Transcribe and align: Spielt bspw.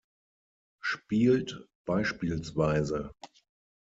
Spielt 0.81 1.55
bspw. 1.85 3.09